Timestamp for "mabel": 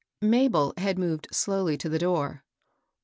0.23-0.73